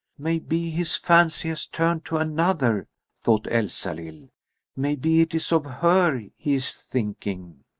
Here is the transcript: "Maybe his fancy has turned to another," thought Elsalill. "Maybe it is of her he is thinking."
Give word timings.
"Maybe 0.17 0.71
his 0.71 0.95
fancy 0.95 1.49
has 1.49 1.67
turned 1.67 2.05
to 2.05 2.17
another," 2.17 2.87
thought 3.21 3.45
Elsalill. 3.51 4.29
"Maybe 4.75 5.21
it 5.21 5.35
is 5.35 5.51
of 5.51 5.63
her 5.65 6.17
he 6.37 6.55
is 6.55 6.71
thinking." 6.71 7.63